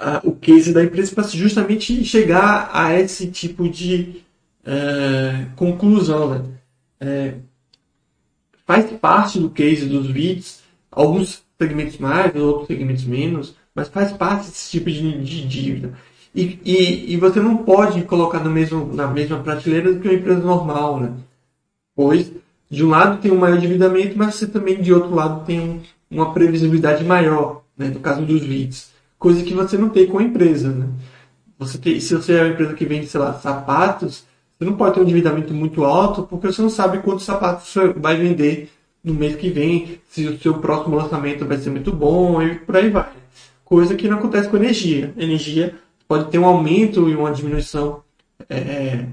[0.00, 4.22] uh, o case da empresa para justamente chegar a esse tipo de
[4.64, 6.30] uh, conclusão.
[6.30, 6.44] Né?
[7.02, 7.40] Uh,
[8.66, 14.46] faz parte do case dos vídeos alguns segmentos mais, outros segmentos menos, mas faz parte
[14.46, 15.94] desse tipo de, de dívida.
[16.34, 20.14] E, e, e, você não pode colocar no mesmo, na mesma prateleira do que uma
[20.14, 21.12] empresa normal, né?
[21.94, 22.32] Pois,
[22.68, 26.32] de um lado tem um maior endividamento, mas você também, de outro lado, tem uma
[26.32, 27.88] previsibilidade maior, né?
[27.88, 28.90] No caso dos leads.
[29.16, 30.88] Coisa que você não tem com a empresa, né?
[31.56, 34.24] Você tem, se você é uma empresa que vende, sei lá, sapatos,
[34.58, 37.92] você não pode ter um endividamento muito alto, porque você não sabe quantos sapatos você
[37.92, 38.72] vai vender
[39.04, 42.76] no mês que vem, se o seu próximo lançamento vai ser muito bom e por
[42.76, 43.08] aí vai.
[43.64, 45.12] Coisa que não acontece com energia.
[45.16, 45.74] Energia
[46.14, 48.04] pode ter um aumento e uma diminuição
[48.48, 49.06] é,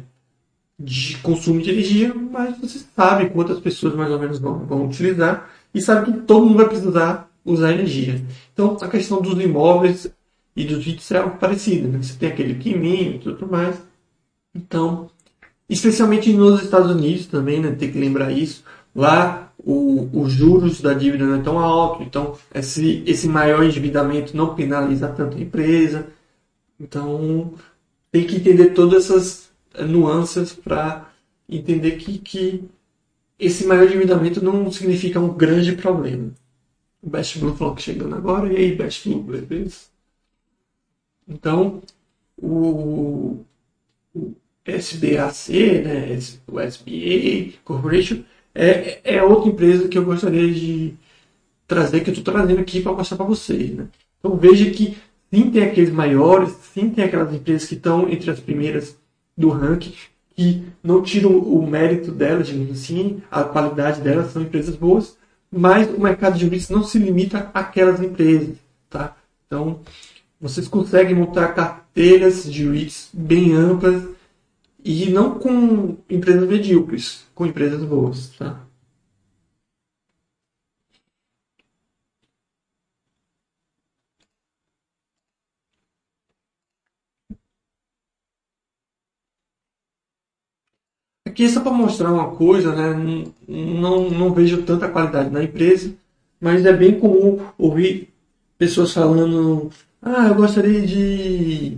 [0.77, 5.49] de consumo de energia, mas você sabe quantas pessoas mais ou menos vão, vão utilizar
[5.73, 8.23] e sabe que todo mundo vai precisar usar energia.
[8.53, 10.13] Então, a questão dos imóveis
[10.55, 11.87] e dos vídeos é algo parecido.
[11.87, 12.03] Né?
[12.03, 13.81] Você tem aquele quiminho e tudo mais.
[14.53, 15.09] Então,
[15.67, 17.71] especialmente nos Estados Unidos também, né?
[17.71, 18.63] tem que lembrar isso.
[18.93, 24.37] Lá o, os juros da dívida não é tão alto, então esse, esse maior endividamento
[24.37, 26.05] não penaliza tanto a empresa.
[26.81, 27.53] Então
[28.11, 29.51] tem que entender todas essas
[29.87, 31.13] nuances para
[31.47, 32.63] entender que, que
[33.39, 36.31] esse maior endividamento não significa um grande problema.
[37.01, 39.91] O Best Blue falou que chegando agora, e aí, Best Blue, beleza?
[41.27, 41.81] Então,
[42.37, 43.43] o,
[44.13, 50.93] o SBAC, né, o SBA Corporation, é, é outra empresa que eu gostaria de
[51.67, 53.71] trazer, que eu estou trazendo aqui para mostrar para vocês.
[53.71, 53.87] Né?
[54.19, 54.97] Então veja que
[55.33, 58.97] sim tem aqueles maiores, sim tem aquelas empresas que estão entre as primeiras
[59.37, 59.93] do ranking,
[60.35, 65.17] que não tiram o mérito delas, digamos assim, a qualidade delas, são empresas boas,
[65.51, 68.55] mas o mercado de REITs não se limita àquelas empresas,
[68.89, 69.15] tá?
[69.45, 69.81] Então,
[70.39, 74.03] vocês conseguem montar carteiras de REITs bem amplas
[74.83, 78.59] e não com empresas medíocres, com empresas boas, tá?
[91.31, 93.25] Aqui só para mostrar uma coisa, né?
[93.47, 95.93] Não, não vejo tanta qualidade na empresa,
[96.41, 98.09] mas é bem comum ouvir
[98.57, 99.69] pessoas falando:
[100.01, 101.77] ah, eu gostaria de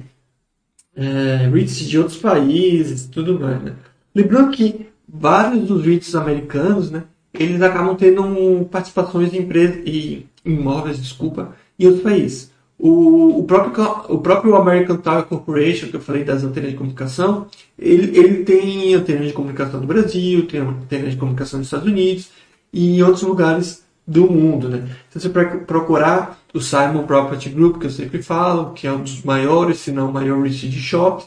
[0.95, 3.61] é, REITs de outros países, tudo mais.
[3.61, 3.75] Né?
[4.15, 10.99] Lembrando que vários dos REITs americanos, né, eles acabam tendo participações em empresas e imóveis,
[10.99, 12.51] desculpa, em outros países.
[12.77, 17.47] O, o, próprio, o próprio American Tower Corporation, que eu falei das antenas de comunicação,
[17.77, 22.29] ele, ele tem antenas de comunicação no Brasil, tem antenas de comunicação nos Estados Unidos
[22.73, 24.69] e em outros lugares do mundo.
[24.69, 24.89] Né?
[25.09, 29.23] Se você procurar o Simon Property Group, que eu sempre falo, que é um dos
[29.23, 31.25] maiores, se não o maior REIT de shopping,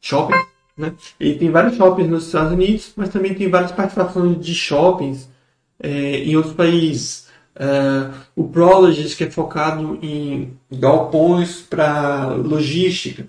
[0.00, 0.34] shopping
[0.76, 0.92] né?
[1.18, 5.28] ele tem vários shoppings nos Estados Unidos, mas também tem várias participações de shoppings
[5.80, 7.27] é, em outros países.
[7.58, 13.26] Uh, o Prologis, que é focado em galpões para logística.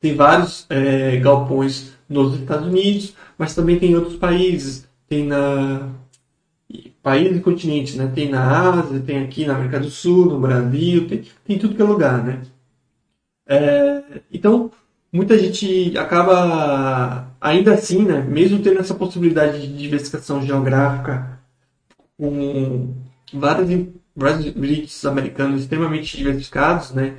[0.00, 4.86] Tem vários é, galpões nos Estados Unidos, mas também tem em outros países.
[5.08, 5.88] Tem na
[7.02, 8.10] países e continentes, né?
[8.12, 11.82] Tem na Ásia, tem aqui na América do Sul, no Brasil, tem, tem tudo que
[11.82, 12.40] é lugar, né?
[13.46, 14.70] É, então,
[15.12, 18.22] muita gente acaba, ainda assim, né?
[18.22, 21.38] Mesmo tendo essa possibilidade de diversificação geográfica
[22.18, 22.94] com
[23.32, 27.14] vários, vários americanos extremamente diversificados, né?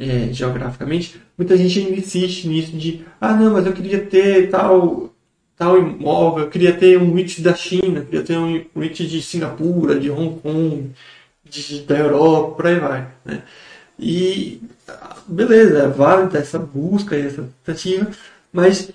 [0.00, 5.12] É, geograficamente, muita gente ainda insiste nisso de ah não, mas eu queria ter tal
[5.56, 9.98] tal imóvel, eu queria ter um REIT da China, queria ter um REIT de Singapura,
[9.98, 10.92] de Hong Kong,
[11.44, 13.08] de, da Europa, por aí vai.
[13.24, 13.42] Né?
[13.98, 14.62] E
[15.26, 18.08] beleza, é válida essa busca e essa tentativa,
[18.52, 18.92] mas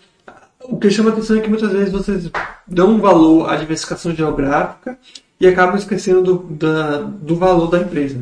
[0.64, 2.32] o que chama atenção é que muitas vezes vocês
[2.66, 4.98] dão um valor à diversificação geográfica
[5.44, 8.20] e acabam esquecendo do, da, do valor da empresa.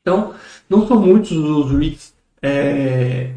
[0.00, 0.32] Então,
[0.68, 3.32] não são muitos os REITs é,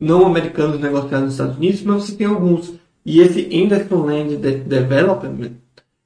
[0.00, 5.52] não americanos negociados nos Estados Unidos, mas você tem alguns e esse Anderson Land Development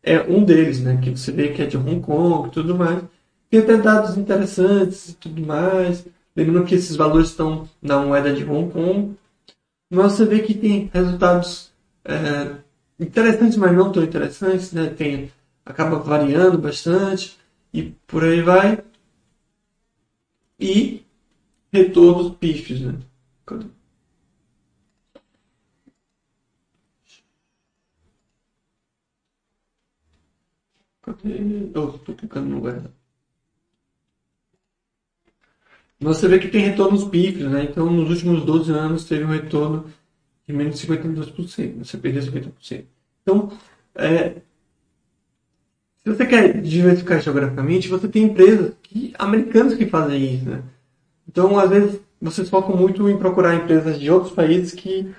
[0.02, 0.98] é um deles, né?
[1.00, 3.04] Que você vê que é de Hong Kong e tudo mais.
[3.50, 6.04] Tem até dados interessantes e tudo mais.
[6.34, 9.14] Lembrando que esses valores estão na moeda de Hong Kong.
[9.90, 11.70] Mas você vê que tem resultados
[12.04, 12.56] é,
[12.98, 14.86] interessantes, mas não tão interessantes, né?
[14.86, 15.30] Tem,
[15.66, 17.36] acaba variando bastante
[17.72, 18.82] e por aí vai.
[20.58, 21.04] E
[21.72, 22.98] retornos pífios, né?
[23.44, 23.66] Cadê?
[31.74, 32.82] Eu estou clicando no lugar.
[36.00, 37.64] Você vê que tem retornos pífios, né?
[37.64, 39.90] Então, nos últimos 12 anos, teve um retorno
[40.46, 41.78] de menos de 52%.
[41.84, 42.86] Você perdeu 50%.
[43.22, 43.50] Então,
[43.94, 44.42] é,
[46.06, 50.62] se você quer diversificar geograficamente, você tem empresas que, americanas que fazem isso, né?
[51.28, 55.12] Então, às vezes, vocês focam muito em procurar empresas de outros países que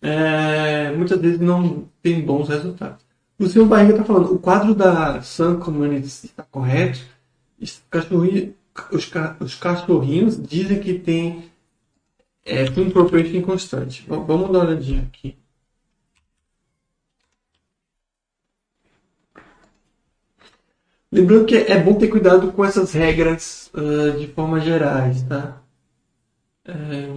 [0.00, 3.04] é, muitas vezes não têm bons resultados.
[3.36, 7.00] O senhor Barriga está falando, o quadro da Sun Communities está correto?
[7.60, 7.82] Os,
[9.40, 11.50] os cachorrinhos dizem que tem
[12.46, 14.04] é, um propriety inconstante.
[14.06, 15.39] Vamos dar uma olhadinha aqui.
[21.12, 25.60] Lembrando que é bom ter cuidado com essas regras uh, de forma gerais, tá?
[26.64, 27.10] É...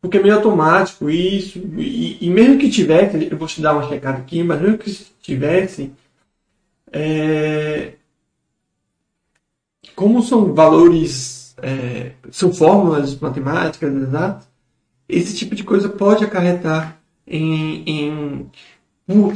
[0.00, 1.58] Porque é meio automático isso.
[1.78, 4.90] E, e, mesmo que tivesse, eu vou te dar uma checada aqui, mas mesmo que
[5.22, 5.92] tivesse,
[6.92, 7.94] é,
[9.94, 14.48] como são valores, é, são fórmulas matemáticas exatas,
[15.08, 18.50] esse tipo de coisa pode acarretar em, em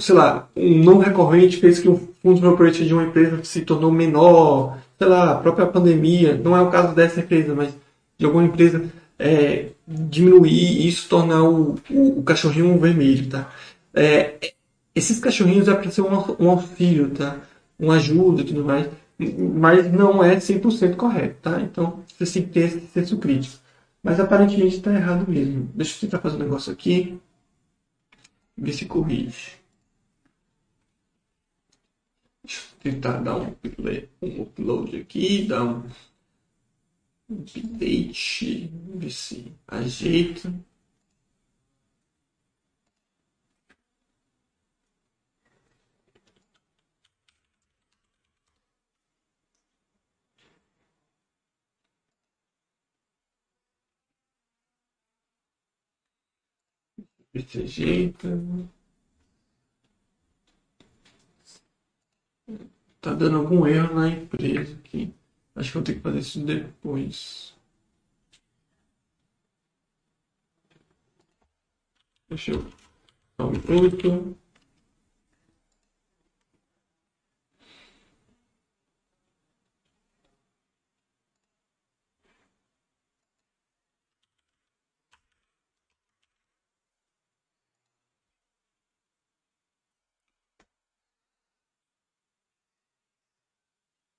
[0.00, 3.90] sei lá, um não recorrente fez que o fundo propriety de uma empresa se tornou
[3.90, 7.74] menor, sei lá, a própria pandemia, não é o caso dessa empresa, mas
[8.18, 13.50] de alguma empresa é, diminuir e isso tornar o, o, o, cachorrinho vermelho, tá?
[13.94, 14.52] É,
[14.94, 17.36] esses cachorrinhos é para ser um, um, auxílio, tá?
[17.78, 18.88] Uma ajuda e tudo mais,
[19.18, 21.60] mas não é 100% correto, tá?
[21.60, 23.58] Então, você tem que ter esse senso crítico.
[24.02, 25.68] Mas aparentemente está errado mesmo.
[25.74, 27.20] Deixa eu tentar fazer um negócio aqui.
[28.56, 29.57] Ver se corrige
[32.80, 33.54] tentar dar um,
[34.22, 35.82] um upload aqui, dar um
[37.30, 40.52] update, ver se ajeita.
[57.32, 58.68] Desse jeito.
[63.00, 65.14] Tá dando algum erro na empresa aqui.
[65.54, 67.54] Acho que vou ter que fazer isso depois.
[72.28, 72.66] Deixa eu.
[73.36, 74.36] Só um minuto.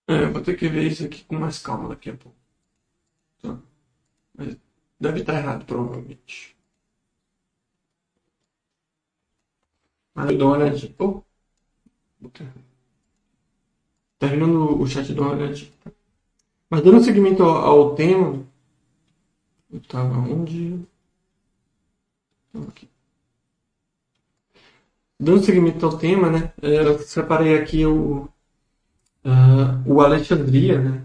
[0.09, 2.35] É, vou ter que ver isso aqui com mais calma daqui a pouco.
[3.43, 3.59] Tá?
[4.35, 4.57] Mas
[4.99, 6.57] deve estar errado, provavelmente.
[10.15, 10.95] Mas eu dou uma olhadinha.
[10.97, 11.21] Oh.
[14.17, 15.71] Terminando o chat, dou uma olhadinha.
[15.83, 15.91] Tá?
[16.71, 18.47] Mas dando seguimento ao, ao tema.
[19.71, 20.79] Eu tava onde?
[22.67, 22.89] Aqui.
[25.19, 26.51] Dando seguimento ao tema, né?
[26.63, 28.27] Eu separei aqui o
[29.29, 31.01] Uh, o Alexandria, né?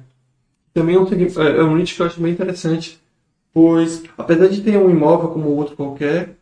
[0.72, 3.00] Também é um, é, é um nicho que eu acho bem interessante,
[3.52, 6.38] pois apesar de ter um imóvel como outro qualquer,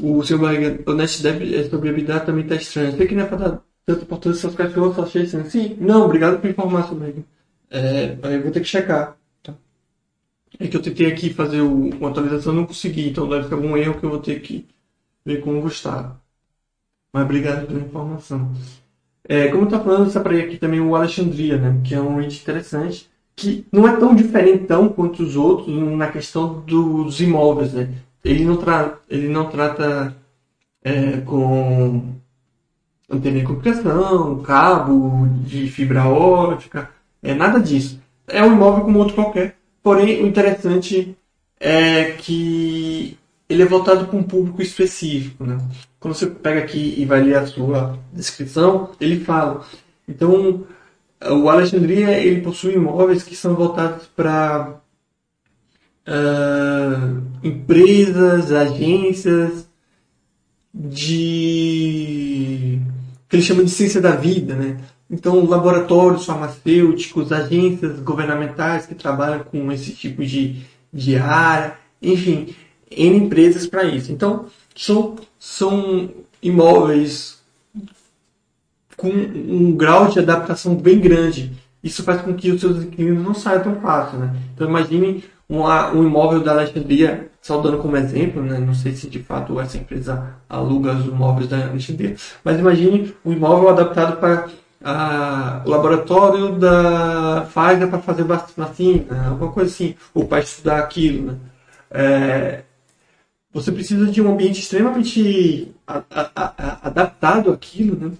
[0.00, 2.96] o seu o net deve sobre habilidade também está estranho.
[2.96, 5.44] Sei que não é para dar tanta importância aos cachorros, só achei assim.
[5.50, 7.24] Sim, não, obrigado por informar sobre
[7.70, 9.18] é, eu vou ter que checar.
[9.42, 9.54] Tá?
[10.60, 13.76] É que eu tentei aqui fazer o, uma atualização não consegui, então deve ter algum
[13.76, 14.66] erro que eu vou ter que
[15.24, 16.20] ver com o Gustavo.
[17.12, 18.52] Mas obrigado pela informação.
[19.24, 22.20] É, como eu estava falando, eu separei aqui também o Alexandria, né, que é um
[22.20, 27.72] índice interessante, que não é tão diferentão quanto os outros na questão dos imóveis.
[27.72, 27.90] Né?
[28.24, 30.16] Ele, não tra ele não trata
[30.82, 32.14] é, com
[33.10, 36.90] antena de comunicação, cabo de fibra ótica,
[37.22, 38.00] é nada disso.
[38.26, 39.56] É um imóvel como outro qualquer.
[39.82, 41.16] Porém, o interessante
[41.60, 43.16] é que
[43.48, 45.44] ele é voltado para um público específico.
[45.44, 45.58] Né?
[45.98, 49.64] Quando você pega aqui e vai ler a sua descrição, ele fala.
[50.06, 50.66] Então,
[51.30, 54.80] o Alexandria ele possui imóveis que são voltados para
[56.06, 59.66] uh, empresas, agências
[60.72, 62.78] de
[63.28, 64.78] que ele chama de ciência da vida, né?
[65.10, 72.54] Então, laboratórios farmacêuticos, agências governamentais que trabalham com esse tipo de, de área, enfim,
[72.90, 74.12] N empresas para isso.
[74.12, 76.10] Então, são, são
[76.42, 77.38] imóveis
[78.96, 81.52] com um grau de adaptação bem grande.
[81.82, 84.18] Isso faz com que os seus inquilinos não saiam tão fácil.
[84.18, 84.36] Né?
[84.54, 88.58] Então, imagine um, um imóvel da Alexandria, só dando como exemplo, né?
[88.58, 93.32] não sei se de fato essa empresa aluga os imóveis da Alexandria, mas imagine um
[93.32, 94.48] imóvel adaptado para
[94.84, 101.32] a, o laboratório da Pfizer para fazer vacina, alguma coisa assim, ou para estudar aquilo.
[101.32, 101.38] Né?
[101.90, 102.62] É,
[103.60, 108.16] você precisa de um ambiente extremamente a, a, a, adaptado àquilo, né?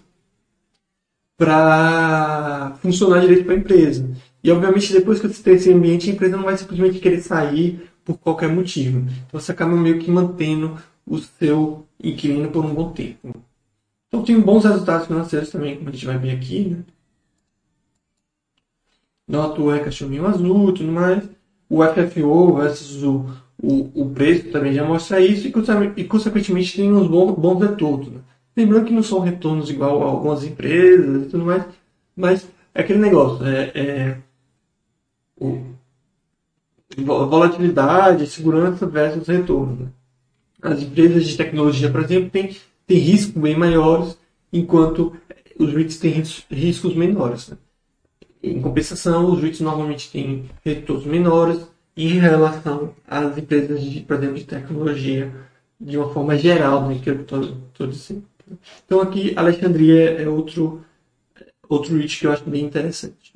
[1.36, 4.10] Para funcionar direito para a empresa.
[4.42, 7.88] E obviamente depois que você tem esse ambiente, a empresa não vai simplesmente querer sair
[8.04, 8.98] por qualquer motivo.
[9.26, 10.76] Então você acaba meio que mantendo
[11.06, 13.32] o seu inquilino por um bom tempo.
[14.08, 16.84] Então tem bons resultados financeiros também, como a gente vai ver aqui, né?
[19.28, 21.28] Nota é cachorrinho azul, tudo mais.
[21.68, 23.26] O FFO versus o
[23.60, 25.48] o, o preço também já mostra isso
[25.96, 28.08] e, consequentemente, tem uns bons, bons retornos.
[28.08, 28.20] Né?
[28.56, 31.64] Lembrando que não são retornos igual a algumas empresas e tudo mais,
[32.14, 34.18] mas é aquele negócio, é, é
[35.36, 35.60] o,
[36.96, 39.76] volatilidade, segurança versus retorno.
[39.76, 39.88] Né?
[40.62, 42.56] As empresas de tecnologia, por exemplo, têm,
[42.86, 44.16] têm riscos bem maiores,
[44.52, 45.16] enquanto
[45.58, 47.48] os REITs têm riscos menores.
[47.48, 47.56] Né?
[48.42, 51.60] Em compensação, os REITs normalmente têm retornos menores,
[52.06, 55.32] em relação às empresas, de, por de tecnologia,
[55.80, 58.24] de uma forma geral, né, que eu estou dizendo.
[58.86, 60.84] Então aqui, Alexandria é outro,
[61.68, 63.32] outro reach que eu acho bem interessante.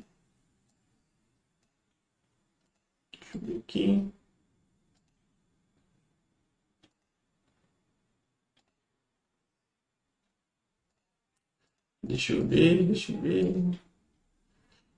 [3.18, 4.12] Deixa eu ver aqui.
[12.00, 13.80] Deixa eu ver, deixa eu ver.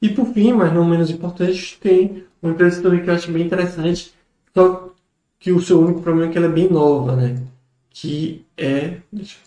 [0.01, 3.47] E por fim, mas não menos importante, tem uma empresa também que eu acho bem
[3.47, 4.15] interessante,
[4.55, 4.93] só
[5.39, 7.43] que o seu único problema é que ela é bem nova, né?
[7.91, 9.01] Que é.
[9.13, 9.39] Deixa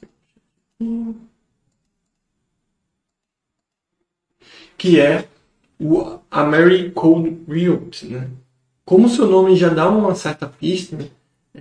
[0.79, 1.15] eu ver.
[4.77, 5.27] Que é
[5.79, 8.29] o Americold Realty, né?
[8.85, 11.09] Como o seu nome já dá uma certa pista, né?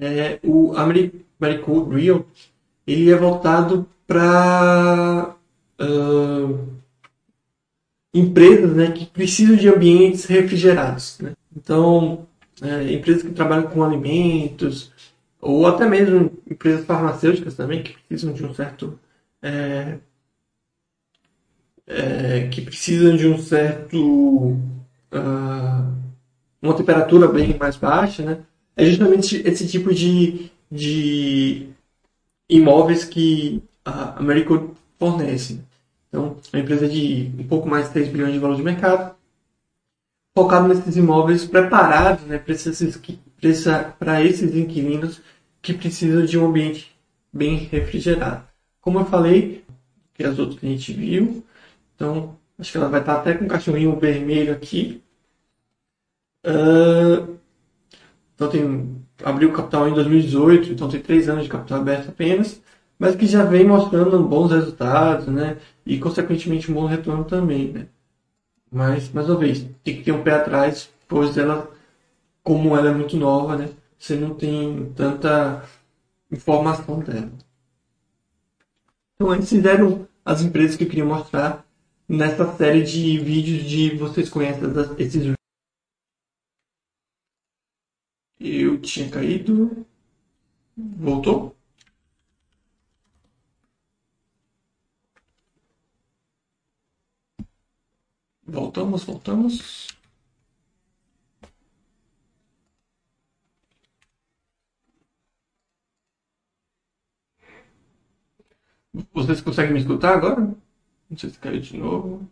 [0.00, 2.52] é, o Americold Realty
[2.86, 5.34] ele é voltado para
[5.80, 6.75] uh,
[8.18, 11.18] empresas né, que precisam de ambientes refrigerados.
[11.20, 11.32] Né?
[11.56, 12.26] Então,
[12.62, 14.92] é, empresas que trabalham com alimentos,
[15.40, 18.98] ou até mesmo empresas farmacêuticas também, que precisam de um certo.
[19.42, 19.98] É,
[21.86, 23.96] é, que precisam de um certo.
[25.12, 25.96] Uh,
[26.60, 28.38] uma temperatura bem mais baixa, né?
[28.76, 31.68] É justamente esse tipo de, de
[32.48, 35.60] imóveis que a Americo fornece.
[36.16, 39.14] Então, é uma empresa de um pouco mais de 3 bilhões de valor de mercado,
[40.34, 42.80] focado nesses imóveis preparados né, para esses,
[44.54, 45.20] inquilinos
[45.60, 46.96] que precisam de um ambiente
[47.30, 48.46] bem refrigerado.
[48.80, 49.62] Como eu falei,
[50.14, 51.44] que as outras que a gente viu,
[51.94, 55.02] então acho que ela vai estar até com o cachorrinho vermelho aqui.
[56.46, 57.36] Uh,
[58.34, 62.62] então tem abriu capital em 2018, então tem três anos de capital aberto apenas,
[62.98, 65.58] mas que já vem mostrando bons resultados, né?
[65.84, 67.86] E consequentemente um bom retorno também, né?
[68.70, 71.70] Mas mais uma vez tem que ter um pé atrás, pois ela,
[72.42, 73.70] como ela é muito nova, né?
[73.98, 75.64] Você não tem tanta
[76.30, 77.32] informação dela.
[79.14, 81.64] Então eles fizeram as empresas que eu queria mostrar
[82.08, 84.64] nessa série de vídeos de vocês conhecem
[84.98, 85.36] esses
[88.38, 89.86] eu tinha caído.
[90.76, 91.55] Voltou?
[98.46, 99.88] Voltamos, voltamos.
[109.12, 110.40] Vocês conseguem me escutar agora?
[111.10, 112.28] Não sei se caiu de novo.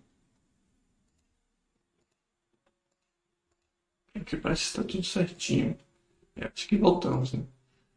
[4.14, 5.76] Aqui parece que está tudo certinho.
[6.36, 7.44] É, acho que voltamos, né?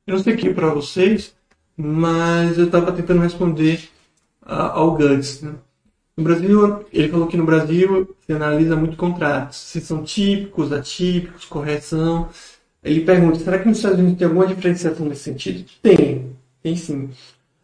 [0.06, 1.36] Eu não sei aqui para vocês,
[1.78, 3.90] mas eu estava tentando responder
[4.44, 5.58] uh, ao Guts, né?
[6.18, 11.46] No Brasil, ele falou que no Brasil se analisa muito contratos, se são típicos, atípicos,
[11.46, 12.30] correção.
[12.84, 15.70] Ele pergunta, será que nos Estados Unidos tem alguma diferenciação nesse sentido?
[15.80, 17.12] Tem, tem sim.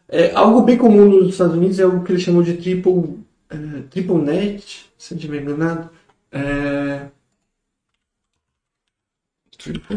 [0.08, 3.82] É, algo bem comum nos Estados Unidos é o que ele chamou de triple, é,
[3.90, 5.90] triple net, se não estiver enganado.
[6.32, 7.08] É,
[9.58, 9.96] triple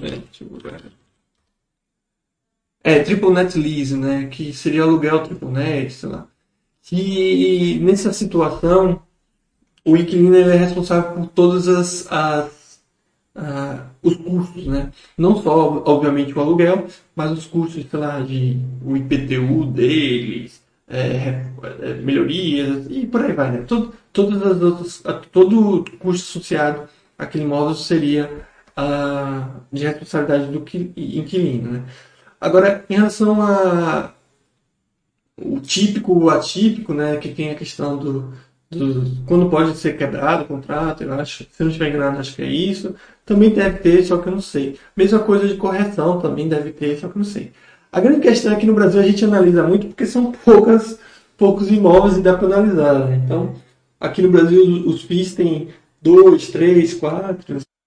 [0.00, 0.46] net,
[2.82, 4.26] é, triple net lease, né?
[4.26, 6.33] Que seria aluguel triple net, sei lá
[6.84, 9.02] que nessa situação
[9.84, 12.80] o inquilino é responsável por todas as, as
[13.36, 14.90] uh, os custos, né?
[15.16, 21.42] Não só, obviamente, o aluguel, mas os custos, sei lá, de o IPTU deles, é,
[21.80, 23.64] é, melhorias e por aí vai, né?
[23.66, 28.30] Todo, todas as outras, todo custo associado àquele imóvel seria
[28.78, 30.58] uh, de responsabilidade do
[30.96, 31.82] inquilino, né?
[32.40, 34.13] Agora, em relação a
[35.40, 38.32] o típico, o atípico, né, que tem a questão do,
[38.70, 42.42] do quando pode ser quebrado o contrato, eu acho, se não estiver enganado, acho que
[42.42, 42.94] é isso.
[43.24, 44.78] Também deve ter, só que eu não sei.
[44.96, 47.52] Mesma coisa de correção também deve ter, só que eu não sei.
[47.90, 50.98] A grande questão é que no Brasil a gente analisa muito porque são poucas,
[51.36, 53.06] poucos imóveis e dá para analisar.
[53.06, 53.22] Né?
[53.24, 53.54] Então,
[54.00, 55.68] aqui no Brasil os FIIs têm
[56.02, 57.58] dois, três, quatro,